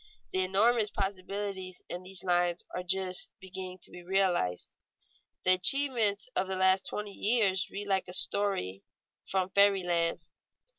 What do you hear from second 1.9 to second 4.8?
these lines are just beginning to be realized.